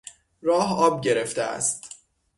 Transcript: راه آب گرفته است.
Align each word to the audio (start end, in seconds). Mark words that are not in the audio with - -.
راه 0.41 0.79
آب 0.79 1.01
گرفته 1.01 1.41
است. 1.41 1.89